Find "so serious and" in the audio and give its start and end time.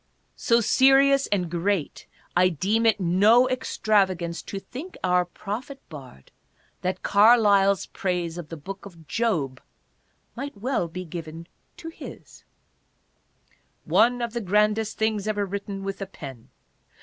0.35-1.47